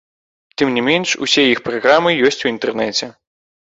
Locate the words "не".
0.77-0.83